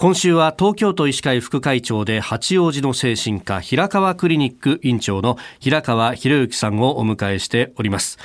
[0.00, 8.18] 今週は東京都医師会副会長で八王子の精神科平川クリニック院長の平川博之さんをお迎えしております。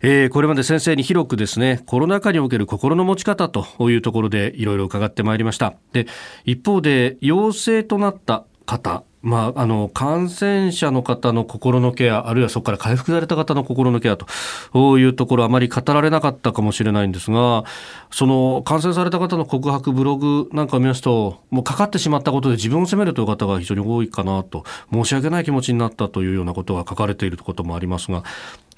[0.00, 5.74] えー、これまで先生に広くですねコロナ禍における心の持ち方というところでいろいろ伺ってまいりました。
[5.92, 6.06] で
[6.44, 17.64] 一方で陽性となった方まあ、あの感染者の方の心のケアあるいはそこから回復された方の心のケアというところあまり語られなかったかもしれないんですが
[18.12, 28.22] その感染された方の告白ブログなんかを見ますともうかかってしまったことで自分を責めるという方が非常に多いかなと申し訳ない気持ちになったというようなことが書かれていることもありますが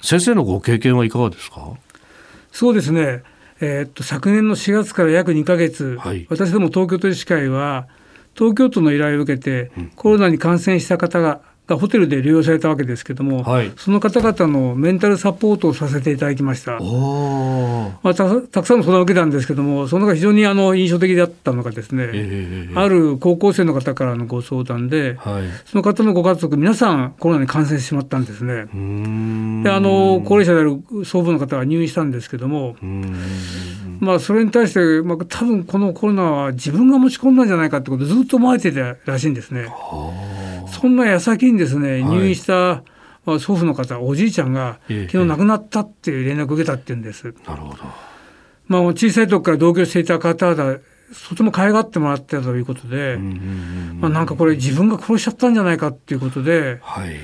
[0.01, 1.77] 先生のご経験はいかがですか？
[2.51, 3.21] そうですね、
[3.61, 7.87] えー、っと昨年の4月から約2か月、はい、私ども東京都医師会は
[8.35, 16.79] 東京都の依頼を受けて、コロナに感染した方ががホテルで療養されたわけですけども、はい、その方々のメンタルサポートをさせていただきました。
[18.03, 28.65] まあ、たたくさんの相談を受けたんですけども、そのが非常にあの印象的だったのがですね、えー、ある高校生の方からのご相談で、はい、その方のご家族、皆さんコロナに感染してしまったんですね。
[29.63, 32.75] であの高齢者である祖父の方は入院したんですけども、
[33.99, 39.67] まあ、それに対して、まあ、多分このコロナは自分が持ち込んだんじゃないかってことをずっと思われてたらしいんですね。
[40.67, 42.83] そんな矢先にですね入院した、
[43.25, 47.33] 祖父の方おじいちゃんが昨日亡くなったっていう連絡を受けたっていうんです。
[47.45, 47.83] なるほど。
[48.67, 50.79] まあ、小さい時から同居していた方々
[51.29, 57.15] とても可愛がってもらってたということで、まあ、なんかこれ自分が殺しちゃったんじゃないかっていうことで、はい、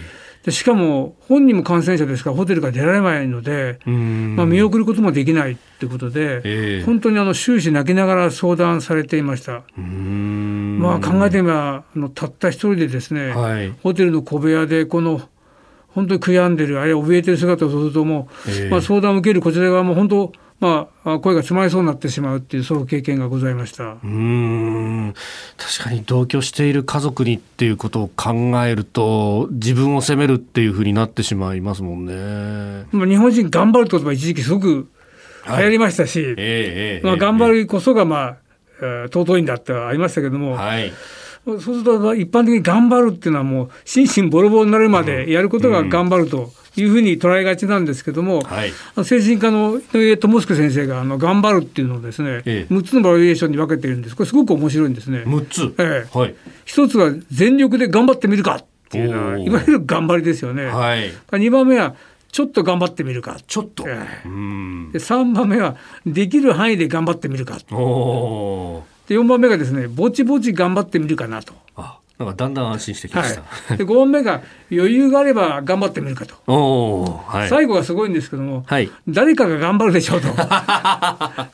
[0.44, 9.64] でしかも本人も感染者ですからホテルから出られないので、まあ、見送ることもできないということで、えー、本当にあの終始泣きながら相談されていました。
[10.78, 15.22] まあ、考えてみればあのたった一人でですね、はい、ホテルの小部屋でこの
[15.90, 18.54] 本当に悔やんでるあるいは怯えてる姿をするともう、え。
[18.68, 23.98] ー、まあ、相談を受けるこちら側も本当まあ、声が詰まりそうになってしまうっていうそういう経験がございました。
[24.04, 25.14] うん。
[25.56, 28.34] 確かに同居している家族にっていうことを考
[28.66, 32.88] えると自分を責めるっていうふうになってしまいますもんね。
[32.92, 34.90] 日本人頑張るって言葉一時期すごく
[35.48, 38.38] 流行りましたし、はいえー、まあ、頑張るこそが、まあ
[38.82, 40.56] えー、尊いんだってありましたけども。
[40.56, 40.92] はい。
[41.46, 48.72] そうすると一般的に頑張るっていうのはもう心身ボロボロになるまでやることが頑張るというふうに捉えがちなんですけども、はい、
[49.06, 54.16] 精神科の井上智介先生があの頑張るっていうのをですね、ええ、6つのバリエーションに分けているんです。
[54.16, 55.24] これすごく面白いんですね。
[55.26, 56.18] 6つ、ええ。
[56.18, 60.66] はい、1つは全力で頑張ってみるかっていうのはいわゆる頑張りですよね。
[60.66, 61.96] はい、2番目は
[62.32, 63.38] ちょっと頑張ってみるか。
[63.48, 63.84] ちょっと。
[63.88, 64.28] ええ、
[64.92, 67.58] で3番目はできる範囲で頑張ってみるか。
[69.08, 71.54] で4番目がですねぼちぼち頑張ってみるかなと。
[72.20, 73.42] あなんかだんだん安心してきました。
[73.42, 74.42] はい、で5問目が
[74.72, 76.36] 余裕があれば頑張ってみるかと。
[76.52, 80.28] おはい、最後はすごいんですけども、はい、誰かが頑張るでしょうと。
[80.36, 81.50] まあ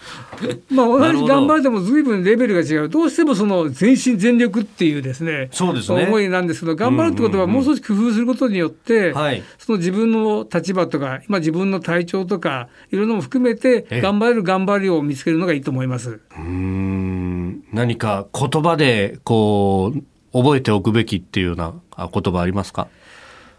[0.72, 2.90] 同じ頑張るでも随分レベルが違う。
[2.90, 16.20] どうしてもその全身全力っていうですね、そうですね思いなんですけど、頑張るってことはもう少し工夫することによって、うんうんうん、その自分の立場とか、今自分の体調とか、いろんなのも含めて頑張れる頑張りを見つけるのがいいと思います。
[16.38, 20.04] うん何か言葉でこう
[20.34, 21.74] 覚えておくべきっていうような
[22.12, 22.88] 言葉ありますか？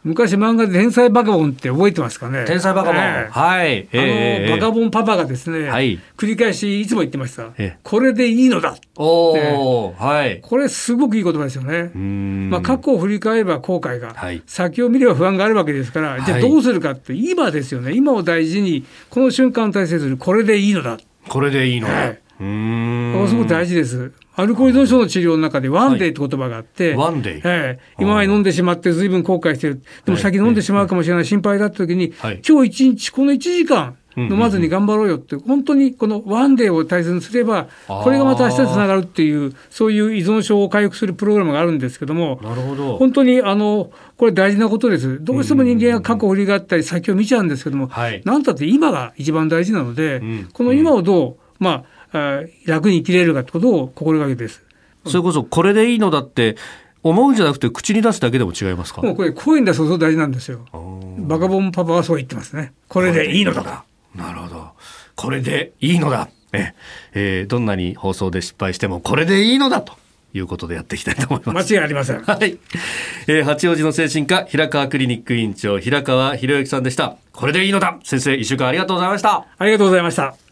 [0.03, 2.45] 昔漫画で天才バカボンって覚えてますかね？
[2.45, 8.77] 天才バカボン、えー、はい、えー、あの、バカボンパパがですね、はい、繰り返しいつも言ってました、えー、これでいいのだ。
[8.97, 9.31] お
[9.87, 11.85] お、はい、これすごくいい言葉ですよね。
[12.51, 17.95] まあ過去を振り返れば後悔が、はい、先を見れば不安があるわけですからじゃあどうするかって今ですよね。
[17.95, 20.17] 今を大事にこの瞬間を大切にする。
[20.19, 20.99] これでいいのだ。
[21.31, 22.47] これでいいのだ、はい、うん
[23.29, 24.13] すごく大事です。
[24.37, 29.83] アルコール依存症の治療の中で one day って言葉があって、 one day、えー、今まで飲んでしまって随分後悔してる。
[30.05, 42.97] でも先飲んでしまうかもしれない心配だった時に、はい、今日一日、この1時間、飲まずに頑張ろうよって、本当にこの one day を大切にすれば、これがまた明日につながるっていう、そういう依存症を回復するプログラムがあるんですけども、なるほど。
[42.97, 45.23] 本当にあのこれ大事なことです。
[45.23, 51.85] どうしても人間は過去を振り返ったり先を見ちゃうんですけども、はい、なんたって今が一番大事なので、この今をどう、まあ、
[52.67, 54.63] 楽に生きれるかってことを心がけです。
[55.07, 56.57] それこそこれでいいのだって
[57.03, 59.03] 思うんじゃなくて口に出すだけでも違いますか？
[59.03, 60.67] もうこれ声に出すこと大事なんですよ
[61.19, 63.85] バカボンパパはそう言ってますねこれでいいのだ
[64.15, 64.71] なるほど
[65.15, 66.73] これでいいのだえ、
[67.13, 69.93] えー、どんなに放送で失敗してもこれでいいのだと
[70.33, 71.75] いうことでやっていきたいと思います。
[71.75, 72.23] 間違いありません。
[72.23, 72.59] はい。
[73.29, 77.17] えー、八王子の精神科、平川クリニック院長、平川博之さんでした。
[77.33, 79.47] これでいいのだ先生、一週間ありがとうございました。
[79.57, 80.44] ありがとうございました。